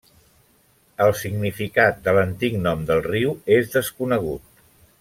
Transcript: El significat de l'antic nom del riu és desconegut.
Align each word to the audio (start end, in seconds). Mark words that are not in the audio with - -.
El 1.05 1.13
significat 1.19 2.01
de 2.07 2.15
l'antic 2.19 2.57
nom 2.63 2.83
del 2.89 3.05
riu 3.11 3.37
és 3.59 3.71
desconegut. 3.77 4.67